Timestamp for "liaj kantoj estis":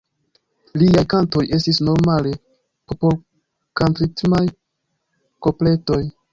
0.83-1.79